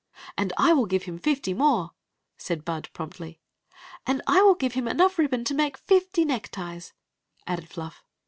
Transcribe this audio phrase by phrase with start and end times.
[0.35, 1.91] "And I will give him fifty more,"
[2.35, 3.39] said Bud, promptly."
[4.07, 6.93] And I will give him enough ribbon to make fifty neckties,"
[7.45, 8.03] added Fluff.